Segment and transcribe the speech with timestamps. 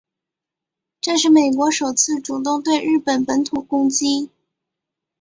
[0.99, 4.31] 这是美国首次主动对日本本土攻击。